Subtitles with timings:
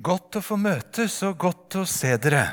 [0.00, 2.46] Godt å få møtes og godt å se dere.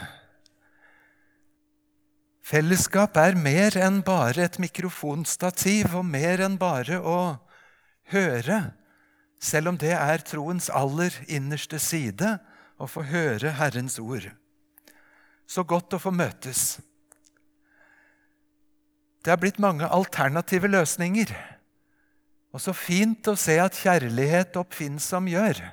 [2.44, 7.20] Fellesskap er mer enn bare et mikrofonstativ og mer enn bare å
[8.12, 8.60] høre,
[9.40, 12.36] selv om det er troens aller innerste side
[12.80, 14.28] å få høre Herrens ord.
[15.48, 16.82] Så godt å få møtes.
[19.24, 21.32] Det er blitt mange alternative løsninger.
[22.52, 25.64] Og så fint å se at kjærlighet oppfinnsom gjør.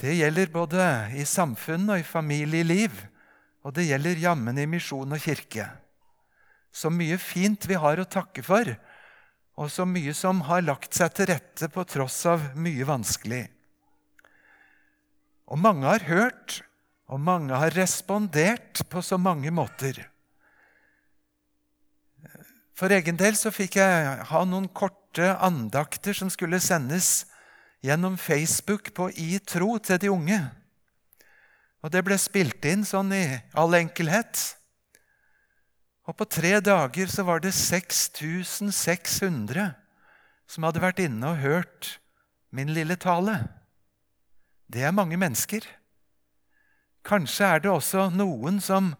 [0.00, 0.84] Det gjelder både
[1.14, 2.96] i samfunn og i familieliv,
[3.64, 5.68] og det gjelder jammen i misjon og kirke.
[6.74, 8.68] Så mye fint vi har å takke for,
[9.54, 13.44] og så mye som har lagt seg til rette på tross av mye vanskelig.
[15.46, 16.62] Og mange har hørt,
[17.06, 20.00] og mange har respondert på så mange måter.
[22.74, 27.28] For egen del så fikk jeg ha noen korte andakter som skulle sendes
[27.84, 30.40] gjennom Facebook på I tro til de unge.
[31.84, 34.56] Og det ble spilt inn sånn i all enkelhet.
[36.08, 39.68] Og på tre dager så var det 6600
[40.48, 42.00] som hadde vært inne og hørt
[42.54, 43.38] min lille tale.
[44.64, 45.60] Det er mange mennesker.
[47.04, 48.94] Kanskje er det også noen som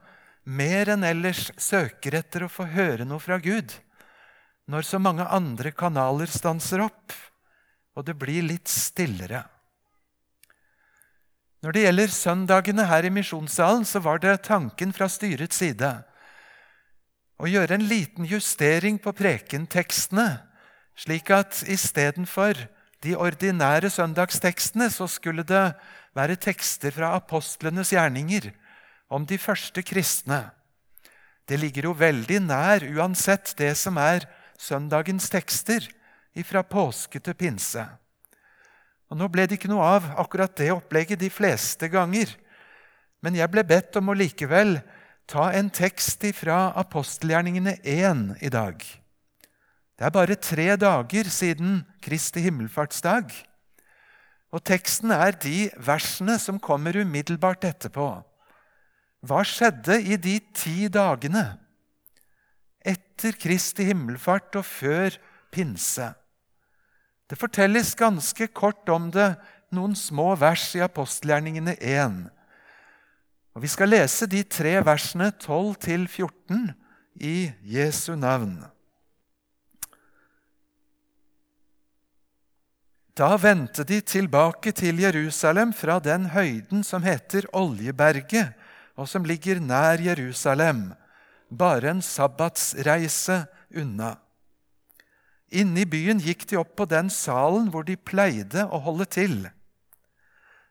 [0.44, 3.72] mer enn ellers søker etter å få høre noe fra Gud,
[4.68, 7.16] når så mange andre kanaler stanser opp
[7.94, 9.44] og det blir litt stillere.
[11.64, 15.94] Når det gjelder søndagene her i misjonssalen, så var det tanken fra styrets side
[17.40, 20.44] å gjøre en liten justering på prekentekstene,
[20.94, 22.58] slik at istedenfor
[23.04, 25.64] de ordinære søndagstekstene så skulle det
[26.14, 28.52] være tekster fra apostlenes gjerninger
[29.12, 30.46] om de første kristne.
[31.44, 34.24] Det ligger jo veldig nær uansett det som er
[34.60, 35.88] søndagens tekster
[36.42, 37.84] fra påske til pinse.
[39.12, 42.32] Og Nå ble det ikke noe av akkurat det opplegget de fleste ganger.
[43.22, 44.80] Men jeg ble bedt om å likevel
[45.30, 48.82] ta en tekst fra apostelgjerningene 1 i dag.
[49.94, 53.30] Det er bare tre dager siden Kristi himmelfartsdag.
[54.54, 58.08] Og teksten er de versene som kommer umiddelbart etterpå.
[59.24, 61.46] Hva skjedde i de ti dagene
[62.84, 65.16] etter Kristi himmelfart og før
[65.54, 66.10] pinse?
[67.34, 69.32] Det fortelles ganske kort om det,
[69.74, 72.20] noen små vers i apostelgjerningene 1.
[73.58, 76.70] Og Vi skal lese de tre versene 12 14
[77.18, 78.54] i Jesu navn.
[83.18, 88.54] Da vendte de tilbake til Jerusalem fra den høyden som heter Oljeberget,
[88.94, 90.92] og som ligger nær Jerusalem,
[91.50, 94.20] bare en sabbatsreise unna.
[95.52, 99.36] Inne i byen gikk de opp på den salen hvor de pleide å holde til.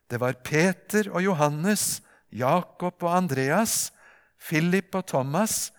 [0.09, 2.01] Det var Peter og Johannes,
[2.33, 3.91] Jakob og Andreas,
[4.41, 5.71] Philip og Thomas,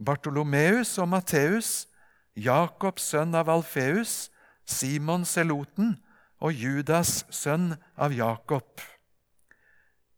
[0.00, 1.86] Bartolomeus og Matteus,
[2.36, 4.30] Jakobs sønn av Alfeus,
[4.64, 5.96] Simon Seloten
[6.40, 8.80] og Judas sønn av Jakob.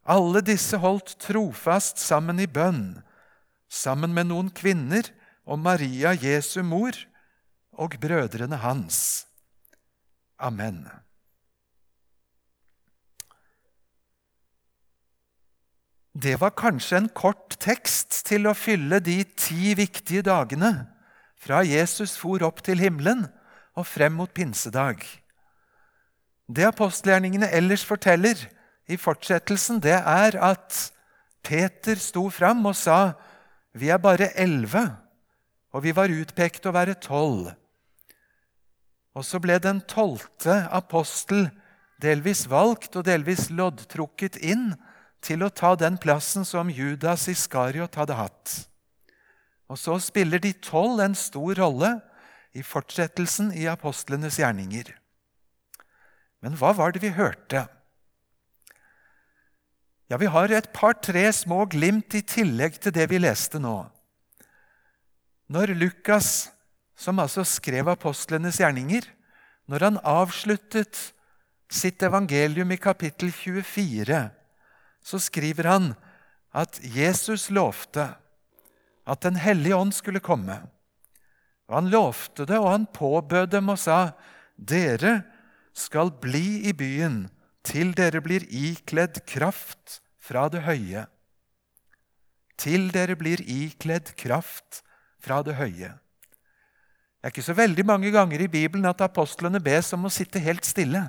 [0.02, 3.02] Alle disse holdt trofast sammen i bønn,
[3.70, 5.08] sammen med noen kvinner
[5.46, 6.96] og Maria Jesu mor
[7.72, 9.26] og brødrene hans.
[10.38, 10.84] Amen.
[16.12, 20.72] Det var kanskje en kort tekst til å fylle de ti viktige dagene
[21.40, 23.24] fra Jesus for opp til himmelen
[23.78, 25.00] og frem mot pinsedag.
[26.52, 28.36] Det apostelgjerningene ellers forteller
[28.90, 30.92] i fortsettelsen, det er at
[31.42, 33.14] Peter sto fram og sa
[33.72, 34.84] vi er bare elleve,
[35.72, 37.54] og vi var utpekt å være tolv.
[39.12, 41.50] Og så ble den tolvte apostel
[42.02, 44.72] delvis valgt og delvis loddtrukket inn
[45.22, 48.54] til å ta den plassen som Judas Iskariot hadde hatt.
[49.70, 51.94] Og så spiller de tolv en stor rolle
[52.52, 54.90] i fortsettelsen i apostlenes gjerninger.
[56.42, 57.68] Men hva var det vi hørte?
[60.10, 63.86] Ja, Vi har et par-tre små glimt i tillegg til det vi leste nå.
[65.48, 66.50] Når Lukas
[67.02, 69.06] som altså skrev apostlenes gjerninger,
[69.66, 71.10] når han avsluttet
[71.72, 74.22] sitt evangelium i kapittel 24,
[75.02, 75.92] så skriver han
[76.54, 78.12] at Jesus lovte
[79.02, 80.60] at Den hellige ånd skulle komme.
[81.66, 84.12] Og Han lovte det, og han påbød dem og sa,
[84.58, 85.22] 'Dere
[85.74, 87.30] skal bli i byen
[87.64, 91.06] til dere blir ikledd kraft fra det høye.'
[92.58, 94.82] Til dere blir ikledd kraft
[95.18, 96.01] fra det høye.
[97.22, 100.42] Det er ikke så veldig mange ganger i Bibelen at apostlene bes om å sitte
[100.42, 101.04] helt stille.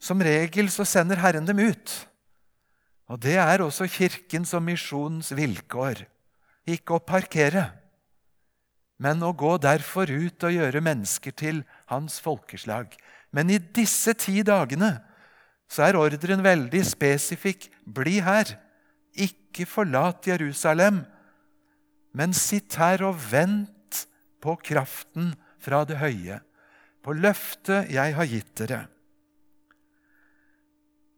[0.00, 1.92] Som regel så sender Herren dem ut.
[3.12, 6.06] Og det er også Kirkens og misjonens vilkår.
[6.64, 7.66] Ikke å parkere,
[8.96, 11.60] men å gå derfor ut og gjøre mennesker til
[11.92, 12.94] hans folkeslag.
[13.28, 14.94] Men i disse ti dagene
[15.68, 17.68] så er ordren veldig spesifikk.
[17.84, 18.56] Bli her.
[19.12, 21.04] Ikke forlat Jerusalem,
[22.16, 23.73] men sitt her og vent
[24.44, 25.32] på kraften
[25.62, 26.40] fra det høye,
[27.04, 28.84] på løftet jeg har gitt dere.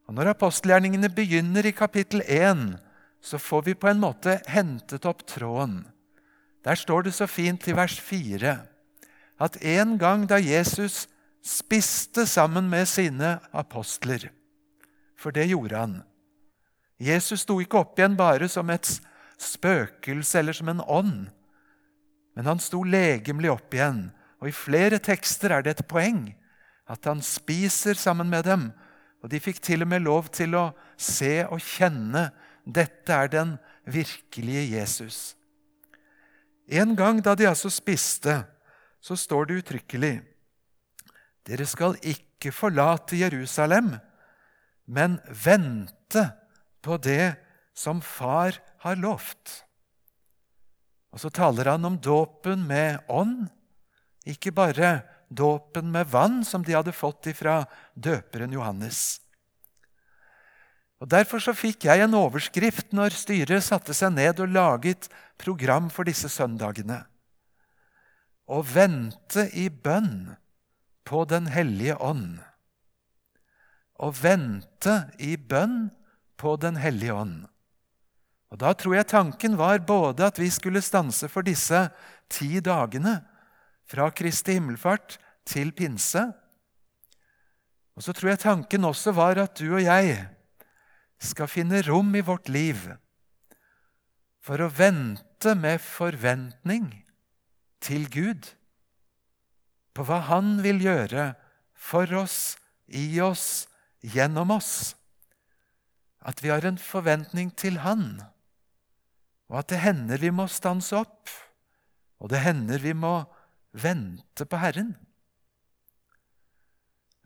[0.07, 2.79] Og Når apostelgjerningene begynner i kapittel 1,
[3.19, 5.83] så får vi på en måte hentet opp tråden.
[6.63, 8.57] Der står det så fint i vers 4
[9.43, 11.05] at en gang da Jesus
[11.45, 14.31] spiste sammen med sine apostler
[15.17, 15.95] For det gjorde han.
[17.01, 18.89] Jesus sto ikke opp igjen bare som et
[19.41, 21.29] spøkelse eller som en ånd.
[22.37, 24.11] Men han sto legemlig opp igjen.
[24.43, 26.29] Og i flere tekster er det et poeng
[26.87, 28.69] at han spiser sammen med dem
[29.27, 32.29] og de fikk til og med lov til å se og kjenne
[32.63, 33.57] dette er den
[33.91, 35.35] virkelige Jesus.
[36.71, 38.45] En gang da de altså spiste,
[39.03, 40.15] så står det uttrykkelig
[41.47, 43.97] Dere skal ikke forlate Jerusalem,
[44.87, 46.23] men vente
[46.83, 47.35] på det
[47.75, 49.66] som Far har lovt.
[51.17, 53.47] Og så taler han om dåpen med ånd,
[54.29, 54.99] ikke bare
[55.33, 57.63] dåpen med vann som de hadde fått ifra
[57.97, 59.23] døperen Johannes.
[61.01, 65.09] Og Derfor så fikk jeg en overskrift når styret satte seg ned og laget
[65.41, 67.01] program for disse søndagene.
[68.45, 70.37] Å vente i bønn
[71.09, 72.45] på Den hellige ånd.
[73.97, 75.95] Å vente i bønn
[76.37, 77.45] på Den hellige ånd.
[78.57, 81.77] Og Da tror jeg tanken var både at vi skulle stanse for disse
[82.33, 83.19] ti dagene,
[83.85, 86.23] fra Kristi himmelfart til pinse.
[87.93, 90.15] Og så tror jeg tanken også var at du og jeg
[91.21, 92.81] skal finne rom i vårt liv
[94.41, 96.87] for å vente med forventning
[97.85, 98.49] til Gud
[99.93, 101.35] på hva Han vil gjøre
[101.77, 102.57] for oss,
[102.89, 103.69] i oss,
[104.01, 104.97] gjennom oss.
[106.25, 108.25] At vi har en forventning til Han,
[109.51, 111.31] og at det hender vi må stanse opp,
[112.19, 113.21] og det hender vi må
[113.77, 114.95] vente på Herren.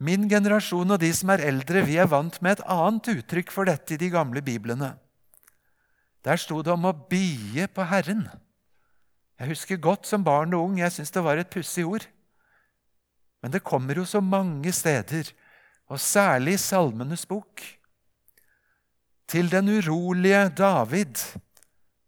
[0.01, 3.69] Min generasjon og de som er eldre, vi er vant med et annet uttrykk for
[3.69, 4.95] dette i de gamle biblene.
[6.25, 8.25] Der sto det om å bie på Herren.
[9.41, 12.05] Jeg husker godt som barn og ung, jeg syns det var et pussig ord.
[13.41, 15.31] Men det kommer jo så mange steder,
[15.89, 17.63] og særlig i Salmenes bok.
[19.29, 21.17] Til den urolige David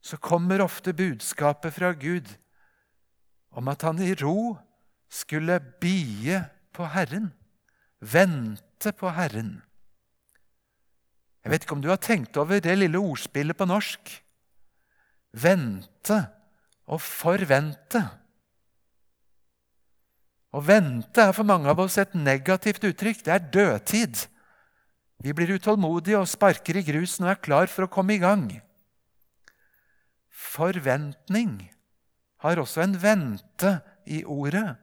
[0.02, 2.26] så kommer ofte budskapet fra Gud
[3.54, 4.56] om at han i ro
[5.12, 6.40] skulle bie
[6.72, 7.30] på Herren,
[8.00, 9.60] vente på Herren.
[11.42, 14.12] Jeg vet ikke om du har tenkt over det lille ordspillet på norsk.
[15.32, 16.18] Vente
[16.86, 18.02] og forvente.
[20.52, 23.24] Å vente er for mange av oss et negativt uttrykk.
[23.24, 24.26] Det er dødtid.
[25.22, 28.46] Vi blir utålmodige og sparker i grusen og er klar for å komme i gang.
[30.52, 31.70] Forventning
[32.44, 34.76] har også en vente i ordet,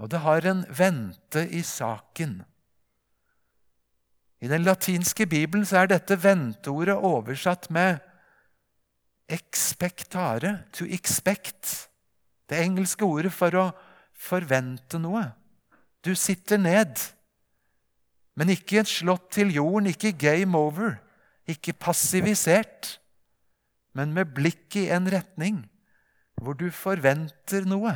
[0.00, 2.38] og det har en vente i saken.
[4.40, 7.98] I den latinske bibelen er dette venteordet oversatt med
[9.28, 11.88] 'expectare', 'to expect'.
[12.48, 13.70] Det engelske ordet for å
[14.14, 15.32] forvente noe.
[16.04, 16.96] Du sitter ned,
[18.36, 20.94] men ikke slått til jorden, ikke game over,
[21.48, 23.00] ikke passivisert,
[23.96, 25.64] men med blikk i en retning
[26.36, 27.94] hvor du forventer noe.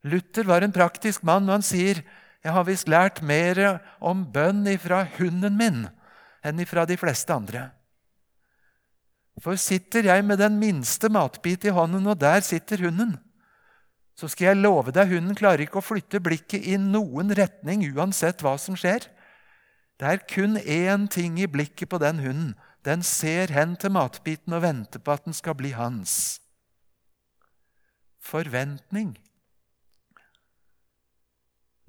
[0.00, 2.00] Luther var en praktisk mann, og han sier
[2.40, 3.60] jeg har visst lært mer
[4.00, 5.82] om bønn ifra hunden min
[6.40, 7.66] enn ifra de fleste andre.
[9.40, 13.18] For sitter jeg med den minste matbit i hånden, og der sitter hunden,
[14.16, 18.42] så skal jeg love deg hunden klarer ikke å flytte blikket i noen retning uansett
[18.44, 19.06] hva som skjer.
[20.00, 22.50] Det er kun én ting i blikket på den hunden.
[22.86, 26.40] Den ser hen til matbiten og venter på at den skal bli hans
[28.20, 29.14] forventning.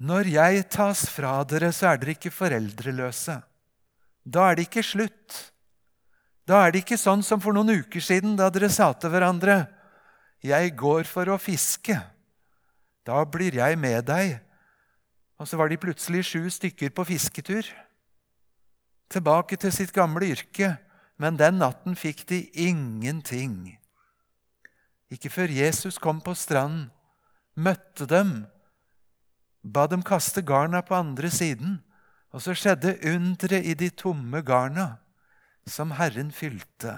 [0.02, 3.36] Når jeg tas fra dere, så er dere ikke foreldreløse.
[4.26, 5.36] Da er det ikke slutt.
[6.48, 9.66] Da er det ikke sånn som for noen uker siden, da dere sa til hverandre
[10.42, 12.02] 'Jeg går for å fiske'.
[13.06, 14.40] Da blir jeg med deg.
[15.38, 17.62] Og så var de plutselig sju stykker på fisketur.
[19.12, 20.76] Tilbake til sitt gamle yrke,
[21.20, 23.76] men den natten fikk de ingenting.
[25.12, 26.88] Ikke før Jesus kom på stranden,
[27.54, 28.46] møtte dem,
[29.62, 31.82] ba dem kaste garna på andre siden,
[32.32, 34.96] Og så skjedde underet i de tomme garna
[35.68, 36.94] som Herren fylte.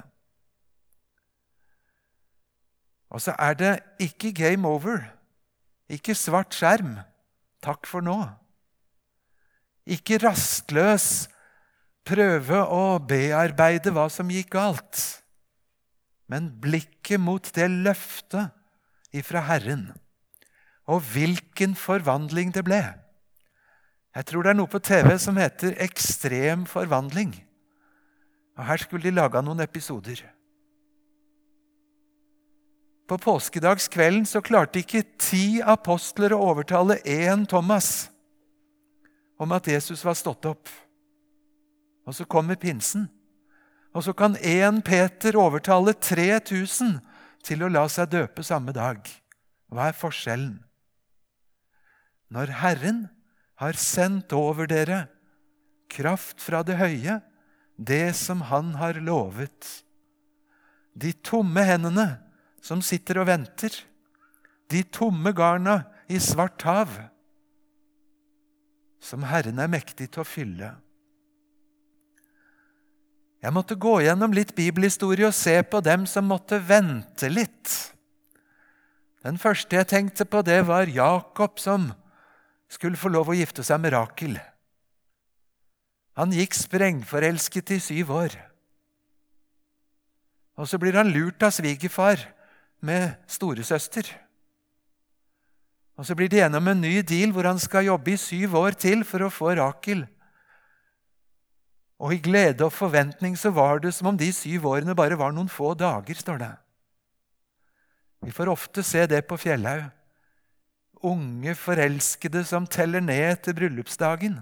[3.10, 5.02] Og så er det ikke game over,
[5.90, 6.96] ikke svart skjerm.
[7.62, 8.16] Takk for nå.
[9.86, 11.26] Ikke rastløs
[12.04, 15.00] prøve å bearbeide hva som gikk galt,
[16.30, 18.52] men blikket mot det løftet
[19.14, 19.90] ifra Herren.
[20.88, 22.82] Og hvilken forvandling det ble!
[24.14, 27.32] Jeg tror det er noe på TV som heter Ekstrem forvandling.
[28.54, 30.20] Og Her skulle de laga noen episoder.
[33.10, 38.06] På påskedagskvelden så klarte ikke ti apostler å overtale én Thomas
[39.36, 40.70] om at Jesus var stått opp.
[42.04, 43.08] Og så kommer pinsen.
[43.94, 46.98] Og så kan én Peter overtale 3000
[47.44, 49.00] til å la seg døpe samme dag.
[49.70, 50.58] Hva er forskjellen?
[52.34, 53.04] Når Herren
[53.62, 55.04] har sendt over dere
[55.92, 57.20] kraft fra det høye,
[57.76, 59.84] det som Han har lovet.
[60.94, 62.08] De tomme hendene
[62.62, 63.74] som sitter og venter,
[64.70, 66.94] de tomme garna i svart hav,
[69.04, 70.70] som Herren er mektig til å fylle.
[73.44, 77.74] Jeg måtte gå gjennom litt bibelhistorie og se på dem som måtte vente litt.
[79.20, 81.90] Den første jeg tenkte på, det var Jakob, som
[82.72, 84.38] skulle få lov å gifte seg med Rakel.
[86.16, 88.38] Han gikk sprengforelsket i syv år.
[90.56, 92.22] Og så blir han lurt av svigerfar
[92.84, 94.08] med storesøster.
[95.98, 98.74] Og Så blir de gjennom en ny deal hvor han skal jobbe i syv år
[98.78, 100.06] til for å få Rakel.
[102.04, 105.32] Og i glede og forventning så var det som om de syv årene bare var
[105.32, 106.52] noen få dager, står det.
[108.24, 109.86] Vi får ofte se det på Fjellhaug.
[111.04, 114.36] Unge forelskede som teller ned til bryllupsdagen.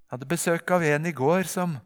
[0.00, 1.76] Jeg hadde besøk av en i går som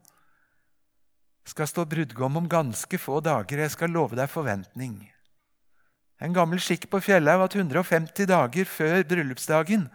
[1.47, 3.59] skal stå brudgom om ganske få dager.
[3.66, 4.97] Jeg skal love deg forventning.
[6.23, 9.88] En gammel skikk på Fjellhaug at 150 dager før bryllupsdagen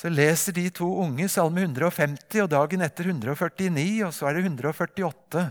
[0.00, 4.46] så leser de to unge Salme 150, og dagen etter 149, og så er det
[4.46, 5.42] 148.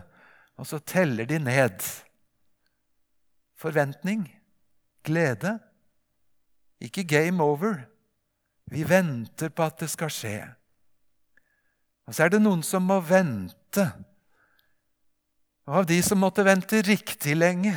[0.57, 1.85] Og så teller de ned.
[3.61, 4.23] Forventning,
[5.05, 5.59] glede.
[6.81, 7.83] Ikke game over.
[8.73, 10.39] Vi venter på at det skal skje.
[12.09, 13.85] Og så er det noen som må vente.
[15.69, 17.75] Og av de som måtte vente riktig lenge,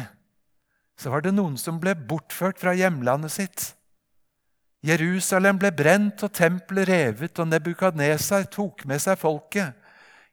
[0.96, 3.68] så var det noen som ble bortført fra hjemlandet sitt.
[4.82, 9.78] Jerusalem ble brent og tempelet revet, og Nebukadnesar tok med seg folket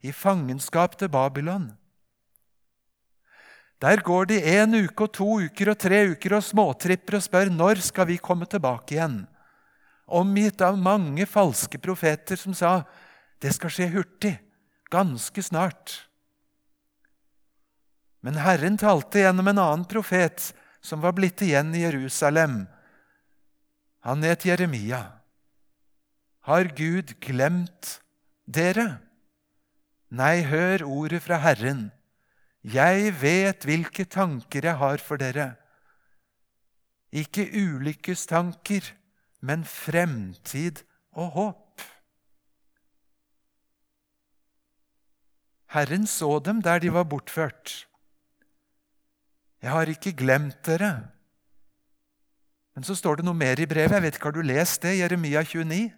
[0.02, 1.70] i fangenskap til Babylon.
[3.80, 7.52] Der går de en uke og to uker og tre uker og småtripper og spør
[7.54, 9.22] når skal vi komme tilbake igjen,
[10.10, 12.82] omgitt av mange falske profeter som sa
[13.40, 14.34] det skal skje hurtig,
[14.92, 15.94] ganske snart.
[18.26, 20.50] Men Herren talte gjennom en annen profet
[20.84, 22.66] som var blitt igjen i Jerusalem.
[24.10, 25.22] Han het Jeremia.
[26.50, 28.00] Har Gud glemt
[28.50, 29.04] dere?
[30.10, 31.92] Nei, hør ordet fra Herren.
[32.66, 35.52] Jeg vet hvilke tanker jeg har for dere.
[37.14, 38.82] Ikke ulykkestanker,
[39.46, 40.82] men fremtid
[41.14, 41.86] og håp.
[45.78, 47.86] Herren så dem der de var bortført.
[49.62, 51.12] Jeg har ikke glemt dere.
[52.80, 53.92] Men så står det noe mer i brevet.
[53.92, 54.94] Jeg vet ikke, Har du lest det?
[55.02, 55.90] Jeremia 29?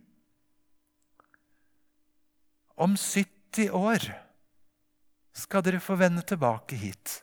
[2.74, 4.08] Om 70 år
[5.38, 7.22] skal dere få vende tilbake hit.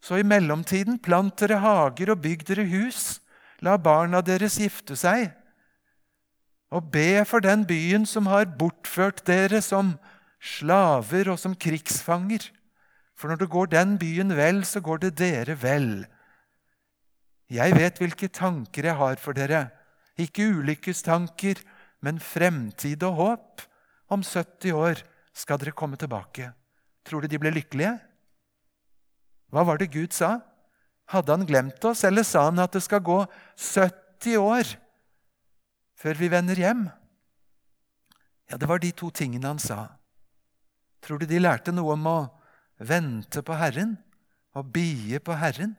[0.00, 3.20] Så i mellomtiden plant dere hager og bygg dere hus.
[3.60, 5.28] La barna deres gifte seg.
[6.72, 9.98] Og be for den byen som har bortført dere som
[10.40, 12.48] slaver og som krigsfanger.
[13.12, 16.06] For når det går den byen vel, så går det dere vel.
[17.54, 19.68] Jeg vet hvilke tanker jeg har for dere.
[20.18, 21.60] Ikke ulykkestanker,
[22.02, 23.62] men fremtid og håp.
[24.10, 25.02] Om 70 år
[25.34, 26.50] skal dere komme tilbake.
[27.06, 27.94] Tror du de ble lykkelige?
[29.54, 30.38] Hva var det Gud sa?
[31.12, 33.20] Hadde han glemt oss, eller sa han at det skal gå
[33.60, 34.74] 70 år
[36.00, 36.86] før vi vender hjem?
[38.50, 39.94] Ja, det var de to tingene han sa.
[41.04, 42.18] Tror du de lærte noe om å
[42.80, 43.96] vente på Herren
[44.56, 45.76] og bie på Herren?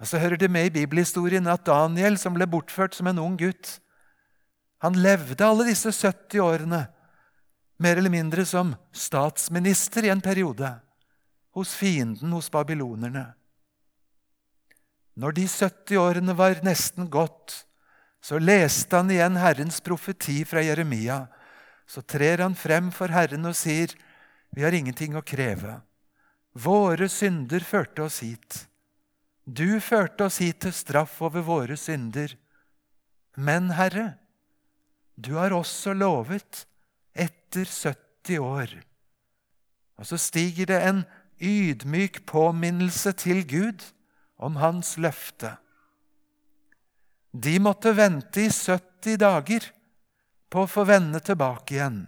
[0.00, 3.36] Og Så hører det med i bibelhistorien at Daniel, som ble bortført som en ung
[3.36, 3.78] gutt,
[4.80, 6.86] han levde alle disse 70 årene
[7.80, 10.70] mer eller mindre som statsminister i en periode
[11.56, 13.26] hos fienden, hos babylonerne.
[15.20, 17.66] Når de 70 årene var nesten gått,
[18.20, 21.22] Så leste han igjen Herrens profeti fra Jeremia.
[21.88, 23.94] Så trer han frem for Herren og sier,
[24.52, 25.80] Vi har ingenting å kreve.
[26.52, 28.66] Våre synder førte oss hit.
[29.50, 32.36] Du førte oss hit til straff over våre synder.
[33.34, 34.12] Men, Herre,
[35.18, 36.66] du har også lovet
[37.18, 38.76] etter 70 år.
[39.98, 41.02] Og så stiger det en
[41.40, 43.82] ydmyk påminnelse til Gud
[44.38, 45.56] om hans løfte.
[47.32, 49.66] De måtte vente i 70 dager
[50.50, 52.00] på å få vende tilbake igjen.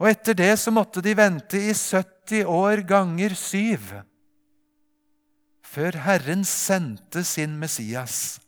[0.00, 3.92] Og etter det så måtte de vente i 70 år ganger syv
[5.74, 8.38] før Herren sendte sin Messias.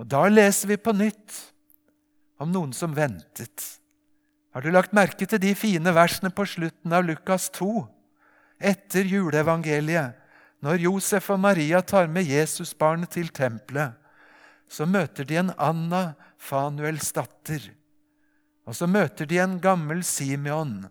[0.00, 1.36] Og Da leser vi på nytt
[2.40, 3.66] om noen som ventet.
[4.54, 7.84] Har du lagt merke til de fine versene på slutten av Lukas 2,
[8.58, 10.16] etter juleevangeliet?
[10.60, 13.94] Når Josef og Maria tar med Jesusbarnet til tempelet,
[14.68, 17.62] så møter de en Anna, Fanuels datter.
[18.68, 20.84] Og så møter de en gammel Simeon.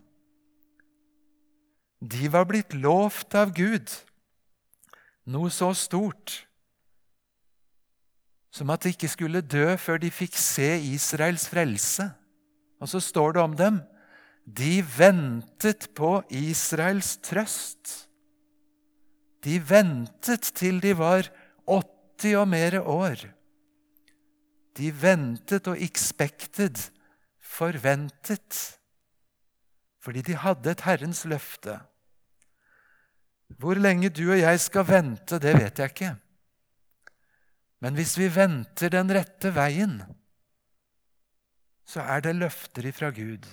[2.02, 3.94] De var blitt lovt av Gud
[5.30, 6.40] noe så stort
[8.50, 12.08] som at de ikke skulle dø før de fikk se Israels frelse.
[12.82, 13.80] Og så står det om dem
[14.44, 18.08] de ventet på Israels trøst.
[19.44, 21.28] De ventet til de var
[21.70, 23.22] 80 og mer år.
[24.76, 26.90] De ventet og expected,
[27.40, 28.56] forventet,
[30.00, 31.78] fordi de hadde et Herrens løfte.
[33.58, 36.14] Hvor lenge du og jeg skal vente, det vet jeg ikke.
[37.80, 40.00] Men hvis vi venter den rette veien,
[41.88, 43.48] så er det løfter ifra Gud.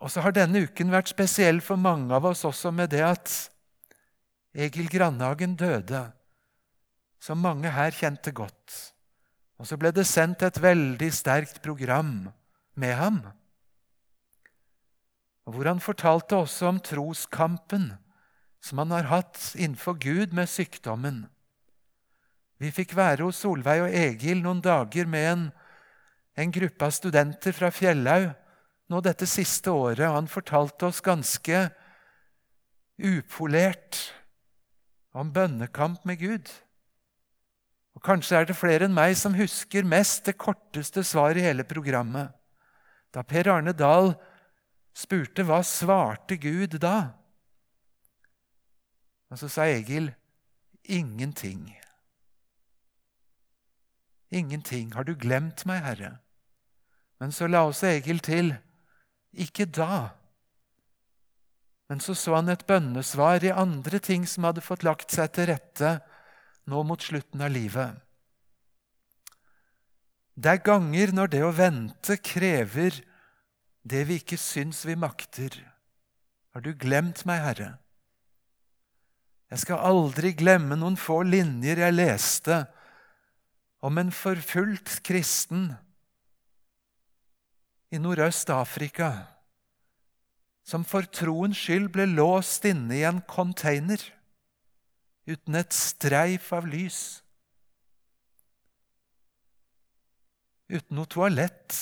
[0.00, 3.34] Og så har denne uken vært spesiell for mange av oss også med det at
[4.56, 6.06] Egil Grandhagen døde,
[7.20, 8.78] som mange her kjente godt.
[9.60, 12.30] Og så ble det sendt et veldig sterkt program
[12.80, 13.20] med ham
[15.54, 17.90] hvor han fortalte også om troskampen
[18.60, 21.24] som han har hatt innenfor Gud med sykdommen.
[22.60, 25.44] Vi fikk være hos Solveig og Egil noen dager med en,
[26.36, 28.28] en gruppe av studenter fra Fjellhaug
[28.90, 31.68] nå dette siste året, og han fortalte oss ganske
[33.00, 34.00] upolert
[35.16, 36.50] om bønnekamp med Gud.
[37.96, 41.64] Og Kanskje er det flere enn meg som husker mest det korteste svaret i hele
[41.64, 42.34] programmet.
[43.10, 44.12] Da Per Arne Dahl
[44.96, 47.12] spurte hva svarte Gud da?
[49.30, 50.10] Og så sa Egil
[50.84, 51.68] ingenting.
[54.30, 54.94] Ingenting.
[54.94, 56.16] Har du glemt meg, Herre?
[57.20, 58.54] Men så la også Egil til
[59.30, 60.16] ikke da.
[61.90, 65.50] Men så så han et bønnesvar i andre ting som hadde fått lagt seg til
[65.50, 65.96] rette
[66.70, 67.98] nå mot slutten av livet.
[70.34, 73.00] Det er ganger når det å vente krever
[73.82, 75.54] det vi ikke syns vi makter.
[76.54, 77.70] Har du glemt meg, Herre?
[79.50, 82.62] Jeg skal aldri glemme noen få linjer jeg leste
[83.82, 85.72] om en forfulgt kristen
[87.90, 89.10] i Nordøst-Afrika
[90.70, 94.02] som for troens skyld ble låst inne i en container
[95.26, 97.00] uten et streif av lys.
[100.70, 101.80] Uten noe toalett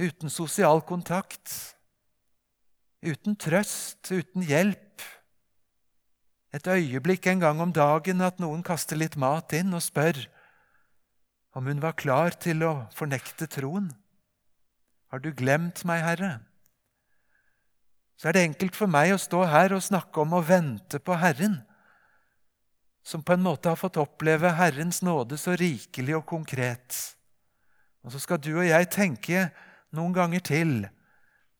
[0.00, 1.76] uten sosial kontakt,
[3.04, 5.04] uten trøst, uten hjelp.
[6.56, 10.24] Et øyeblikk en gang om dagen at noen kaster litt mat inn og spør
[11.54, 13.90] om hun var klar til å fornekte troen.
[15.10, 16.32] Har du glemt meg, Herre?
[18.20, 21.16] Så er det enkelt for meg å stå her og snakke om å vente på
[21.18, 21.58] Herren,
[23.02, 26.98] som på en måte har fått oppleve Herrens nåde så rikelig og konkret.
[28.04, 29.48] Og så skal du og jeg tenke
[29.96, 30.74] noen ganger til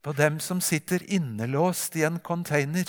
[0.00, 2.88] på dem som sitter innelåst i en container.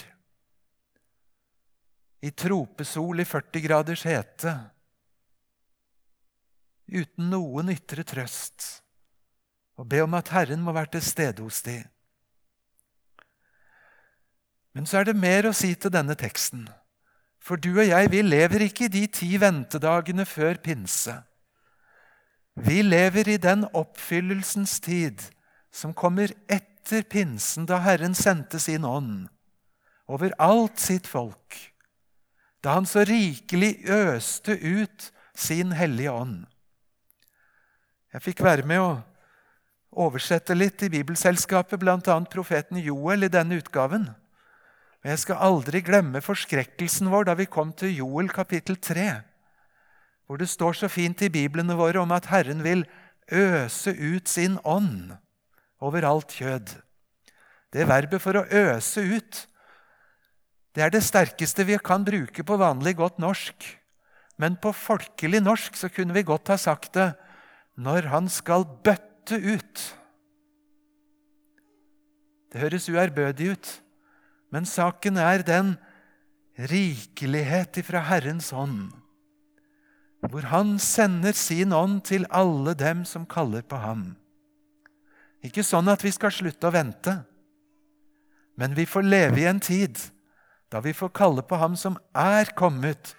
[2.22, 4.54] I tropesol i 40 graders hete.
[6.92, 8.84] Uten noen ytre trøst.
[9.80, 11.84] Og be om at Herren må være til stede hos dem.
[14.72, 16.70] Men så er det mer å si til denne teksten.
[17.42, 21.18] For du og jeg, vi lever ikke i de ti ventedagene før pinse.
[22.56, 25.22] Vi lever i den oppfyllelsens tid
[25.72, 29.30] som kommer etter pinsen, da Herren sendte sin ånd
[30.12, 31.56] over alt sitt folk,
[32.60, 36.42] da han så rikelig øste ut sin hellige ånd.
[38.12, 38.92] Jeg fikk være med å
[40.04, 42.18] oversette litt i Bibelselskapet, bl.a.
[42.32, 44.10] profeten Joel i denne utgaven.
[45.02, 49.08] Og Jeg skal aldri glemme forskrekkelsen vår da vi kom til Joel kapittel 3,
[50.32, 52.86] hvor det står så fint i biblene våre om at Herren vil
[53.36, 55.10] øse ut sin ånd
[55.84, 56.70] over alt kjød.
[57.76, 59.42] Det verbet for å øse ut,
[60.72, 63.60] det er det sterkeste vi kan bruke på vanlig godt norsk.
[64.40, 67.10] Men på folkelig norsk så kunne vi godt ha sagt det
[67.76, 69.84] når han skal bøtte ut.
[72.56, 73.76] Det høres uærbødig ut,
[74.48, 75.76] men saken er den
[76.72, 78.94] rikelighet ifra Herrens ånd,
[80.30, 84.16] hvor Han sender sin ånd til alle dem som kaller på ham.
[85.42, 87.16] Ikke sånn at vi skal slutte å vente,
[88.56, 89.98] men vi får leve i en tid
[90.72, 93.16] da vi får kalle på Ham som er kommet,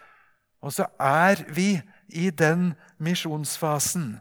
[0.65, 4.15] og så er vi i den misjonsfasen.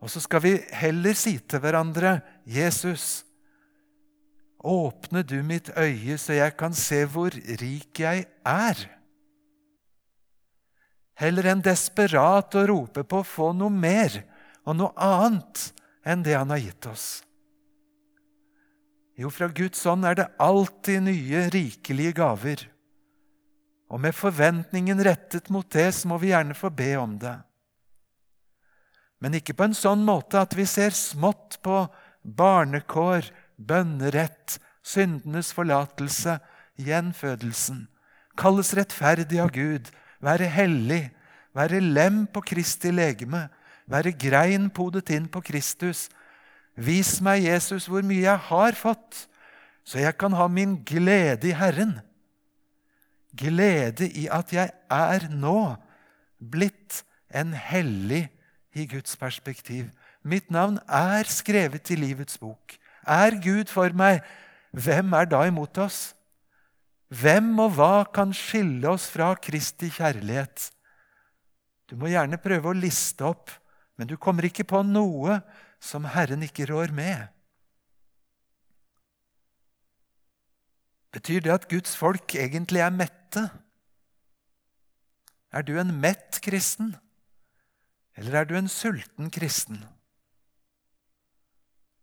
[0.00, 3.26] Og så skal vi heller si til hverandre, Jesus,
[4.64, 8.86] åpne du mitt øye, så jeg kan se hvor rik jeg er.
[11.18, 14.20] Heller enn desperat å rope på å få noe mer
[14.68, 15.70] og noe annet
[16.06, 17.06] enn det han har gitt oss.
[19.18, 22.62] Jo, fra Guds ånd er det alltid nye, rikelige gaver.
[23.90, 27.34] Og med forventningen rettet mot det, så må vi gjerne få be om det.
[29.18, 31.80] Men ikke på en sånn måte at vi ser smått på
[32.22, 33.26] barnekår,
[33.58, 36.38] bønnerett, syndenes forlatelse,
[36.78, 37.88] gjenfødelsen,
[38.38, 39.90] kalles rettferdig av Gud,
[40.24, 41.10] være hellig,
[41.54, 43.46] være lem på Kristi legeme,
[43.86, 46.08] være grein podet inn på Kristus,
[46.78, 49.24] Vis meg, Jesus, hvor mye jeg har fått,
[49.82, 51.96] så jeg kan ha min glede i Herren.
[53.34, 55.74] Glede i at jeg er nå
[56.38, 57.02] blitt
[57.34, 58.28] en hellig
[58.78, 59.88] i Guds perspektiv.
[60.22, 62.76] Mitt navn er skrevet i livets bok.
[63.02, 64.22] Er Gud for meg,
[64.70, 66.12] hvem er da imot oss?
[67.08, 70.68] Hvem og hva kan skille oss fra Kristi kjærlighet?
[71.88, 73.48] Du må gjerne prøve å liste opp,
[73.96, 75.40] men du kommer ikke på noe
[75.80, 77.30] som Herren ikke rår med.
[81.16, 83.46] Betyr det at Guds folk egentlig er mette?
[85.48, 86.92] Er du en mett kristen,
[88.20, 89.80] eller er du en sulten kristen?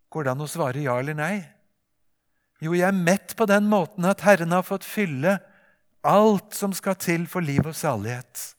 [0.09, 1.35] Går det an å svare ja eller nei?
[2.63, 5.39] Jo, jeg er mett på den måten at Herren har fått fylle
[6.05, 8.51] alt som skal til for liv og salighet.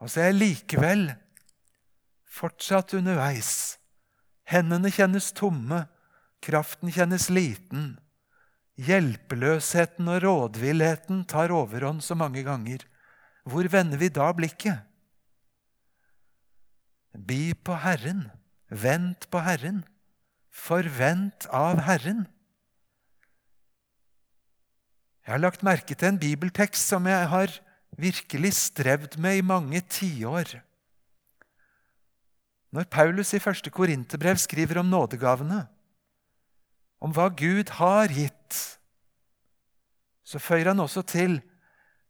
[0.00, 1.04] Og så er jeg likevel
[2.30, 3.78] fortsatt underveis.
[4.48, 5.84] Hendene kjennes tomme,
[6.42, 7.92] kraften kjennes liten.
[8.80, 12.82] Hjelpeløsheten og rådvillheten tar overhånd så mange ganger.
[13.44, 14.86] Hvor vender vi da blikket?
[17.12, 18.28] Bi på Herren,
[18.70, 19.82] vent på Herren,
[20.50, 22.26] forvent av Herren.
[25.26, 27.52] Jeg har lagt merke til en bibeltekst som jeg har
[28.00, 30.56] virkelig strevd med i mange tiår.
[32.70, 35.64] Når Paulus i første Korinterbrev skriver om nådegavene,
[37.00, 38.58] om hva Gud har gitt,
[40.22, 41.40] så føyer han også til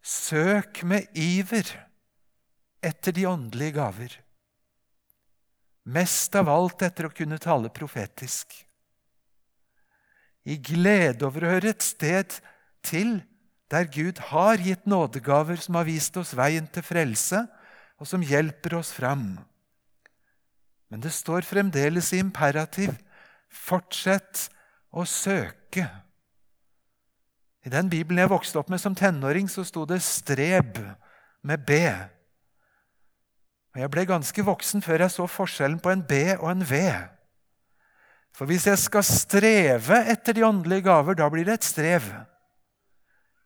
[0.00, 1.68] Søk med iver
[2.80, 4.14] etter de åndelige gaver.
[5.90, 8.52] Mest av alt etter å kunne tale profetisk.
[10.46, 12.36] I glede over å høre et sted
[12.86, 13.18] til
[13.70, 17.44] der Gud har gitt nådegaver som har vist oss veien til frelse,
[18.00, 19.38] og som hjelper oss fram.
[20.90, 22.94] Men det står fremdeles i imperativ.
[23.50, 24.48] Fortsett
[24.90, 25.84] å søke.
[27.62, 30.80] I den Bibelen jeg vokste opp med som tenåring, så sto det 'streb'
[31.42, 31.78] med B.
[33.74, 36.80] Og Jeg ble ganske voksen før jeg så forskjellen på en B og en V.
[38.34, 42.10] For hvis jeg skal streve etter de åndelige gaver, da blir det et strev.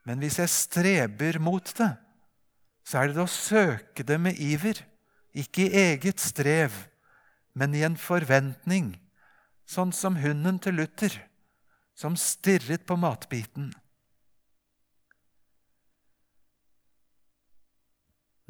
[0.05, 1.93] Men hvis jeg streber mot det,
[2.85, 4.83] så er det å søke det med iver,
[5.33, 6.75] ikke i eget strev
[7.55, 8.97] men i en forventning,
[9.65, 11.15] sånn som hunden til Luther,
[11.95, 13.71] som stirret på matbiten.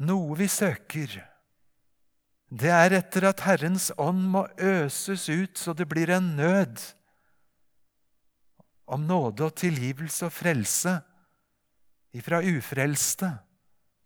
[0.05, 1.13] Noe vi søker,
[2.49, 6.83] det er etter at Herrens ånd må øses ut så det blir en nød
[8.85, 10.99] om nåde og tilgivelse og frelse
[12.15, 13.31] ifra ufrelste,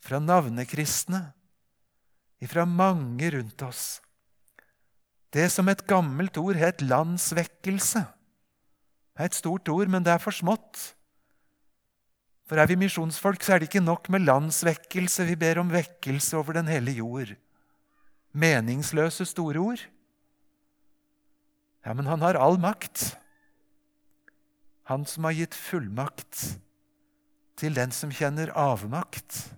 [0.02, 1.20] fra navnekristne,
[2.42, 4.00] ifra mange rundt oss.
[5.30, 8.02] Det som et gammelt ord het landsvekkelse.
[9.20, 10.80] Er et stort ord, men det er for smått.
[12.50, 15.28] For er vi misjonsfolk, så er det ikke nok med landsvekkelse.
[15.30, 17.36] Vi ber om vekkelse over den hele jord.
[18.32, 19.86] Meningsløse store ord.
[21.86, 23.16] Ja, men han har all makt.
[24.90, 26.60] Han som har gitt fullmakt
[27.60, 29.50] til den som kjenner avmakt.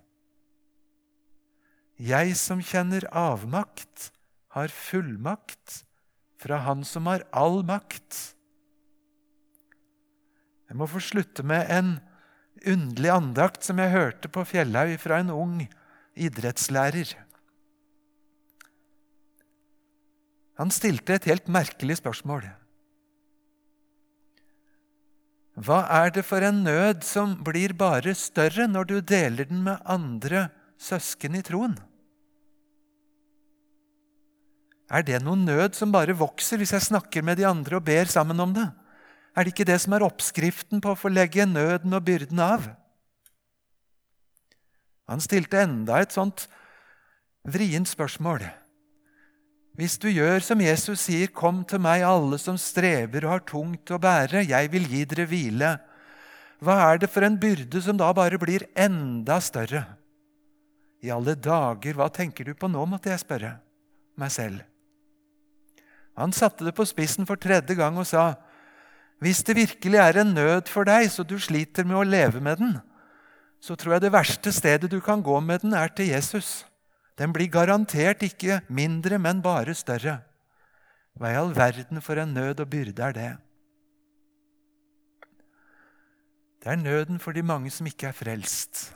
[2.02, 4.10] Jeg som kjenner avmakt,
[4.52, 5.82] har fullmakt
[6.42, 8.34] fra Han som har all makt.
[10.68, 11.94] Jeg må få slutte med en
[12.66, 15.54] underlig andakt som jeg hørte på Fjellhaug fra en ung
[16.18, 17.14] idrettslærer.
[20.60, 22.44] Han stilte et helt merkelig spørsmål.
[25.62, 29.80] Hva er det for en nød som blir bare større når du deler den med
[29.84, 30.46] andre
[30.80, 31.76] søsken i troen?
[34.92, 38.08] Er det noen nød som bare vokser hvis jeg snakker med de andre og ber
[38.12, 38.68] sammen om det?
[39.32, 42.66] Er det ikke det som er oppskriften på å få legge nøden og byrden av?
[45.08, 46.46] Han stilte enda et sånt
[47.48, 48.44] vrient spørsmål.
[49.72, 53.90] Hvis du gjør som Jesus sier, 'Kom til meg, alle som strever og har tungt
[53.90, 55.80] å bære, jeg vil gi dere hvile',
[56.60, 59.84] hva er det for en byrde som da bare blir enda større?
[61.02, 63.56] I alle dager, hva tenker du på nå, måtte jeg spørre
[64.16, 64.60] meg selv.
[66.16, 68.36] Han satte det på spissen for tredje gang og sa,
[69.20, 72.58] 'Hvis det virkelig er en nød for deg, så du sliter med å leve med
[72.58, 72.82] den',
[73.60, 76.64] så tror jeg det verste stedet du kan gå med den, er til Jesus.
[77.22, 80.16] Den blir garantert ikke mindre, men bare større.
[81.14, 83.28] Hva i all verden for en nød og byrde er det?
[86.62, 88.88] Det er nøden for de mange som ikke er frelst.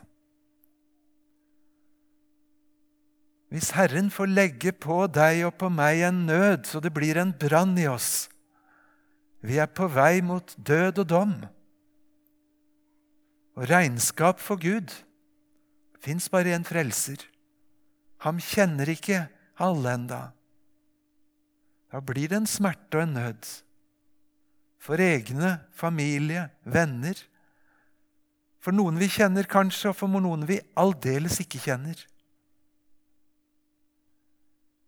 [3.54, 7.30] Hvis Herren får legge på deg og på meg en nød så det blir en
[7.30, 8.26] brann i oss
[9.38, 11.36] Vi er på vei mot død og dom.
[13.54, 14.90] Og regnskap for Gud
[16.02, 17.22] fins bare en frelser.
[18.26, 19.28] Han kjenner ikke
[19.62, 20.20] alle enda.
[21.92, 23.48] Da blir det en smerte og en nød.
[24.82, 27.20] For egne, familie, venner.
[28.58, 32.00] For noen vi kjenner kanskje, og for noen vi aldeles ikke kjenner.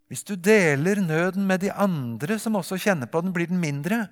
[0.08, 4.06] Hvis du deler nøden med de andre som også kjenner på den, blir den mindre.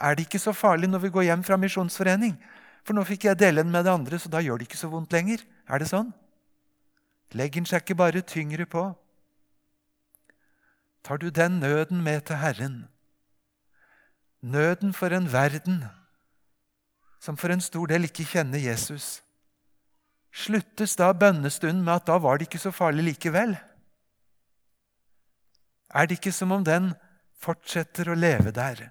[0.00, 2.34] Er det ikke så farlig når vi går hjem fra misjonsforening?
[2.82, 4.90] For nå fikk jeg dele den med de andre, så da gjør det ikke så
[4.90, 5.44] vondt lenger.
[5.70, 6.10] Er det sånn?
[7.32, 8.84] Legger den seg ikke bare tyngre på?
[11.04, 12.88] Tar du den nøden med til Herren?
[14.42, 15.84] Nøden for en verden
[17.22, 19.22] som for en stor del ikke kjenner Jesus.
[20.32, 23.54] Sluttes da bønnestunden med at da var det ikke så farlig likevel?
[25.94, 26.94] Er det ikke som om den
[27.38, 28.88] fortsetter å leve der?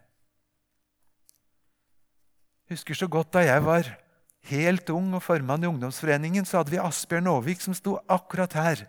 [2.71, 3.89] Husker så godt da jeg var
[4.49, 8.85] helt ung og formann i ungdomsforeningen, så hadde vi Asbjørn Aavik som sto akkurat her.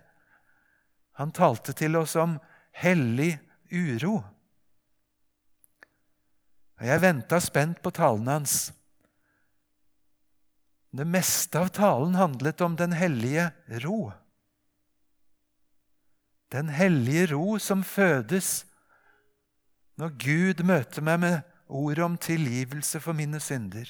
[1.21, 2.39] Han talte til oss om
[2.81, 3.37] hellig
[3.73, 4.23] uro.
[6.81, 8.73] Og Jeg venta spent på talen hans.
[10.93, 13.53] Det meste av talen handlet om den hellige
[13.85, 14.13] ro.
[16.53, 18.67] Den hellige ro som fødes
[19.97, 21.39] når Gud møter meg med
[21.69, 23.89] ordet om tilgivelse for mine synder.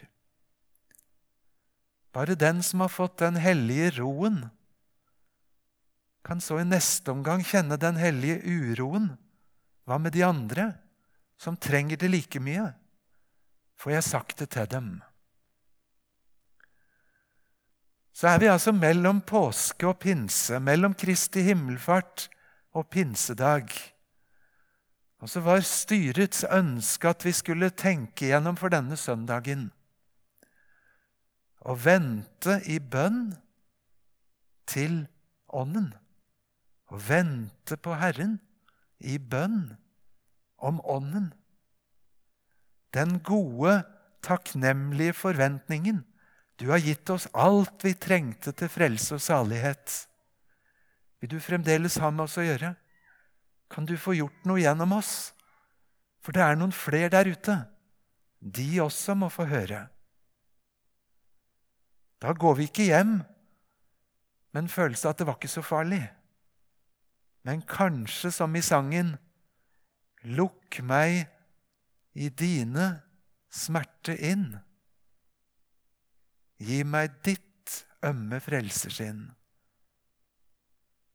[2.12, 4.44] Bare den som har fått den hellige roen,
[6.22, 9.08] kan så i neste omgang kjenne den hellige uroen.
[9.88, 10.68] Hva med de andre,
[11.40, 12.68] som trenger det like mye?
[13.74, 14.92] Får jeg sagt det til dem?
[18.14, 22.28] Så er vi altså mellom påske og pinse, mellom Kristi himmelfart
[22.76, 23.72] og pinsedag.
[25.18, 29.70] Og så var styrets ønske at vi skulle tenke gjennom for denne søndagen
[31.62, 33.32] og vente i bønn
[34.70, 35.04] til
[35.52, 35.92] Ånden.
[36.92, 38.38] Å vente på Herren
[38.98, 39.74] i bønn
[40.62, 41.30] om Ånden.
[42.92, 43.82] Den gode,
[44.22, 46.02] takknemlige forventningen.
[46.60, 49.94] Du har gitt oss alt vi trengte til frelse og salighet.
[51.22, 52.74] Vil du fremdeles ha med oss å gjøre?
[53.72, 55.32] Kan du få gjort noe gjennom oss?
[56.22, 57.56] For det er noen fler der ute.
[58.38, 59.86] De også må få høre.
[62.22, 63.16] Da går vi ikke hjem
[64.52, 66.02] med en følelse av at det var ikke så farlig.
[67.42, 69.16] Men kanskje som i sangen
[70.22, 71.24] Lukk meg
[72.14, 72.84] i dine
[73.50, 74.52] smerte inn.
[76.62, 79.24] Gi meg ditt ømme frelsesskinn.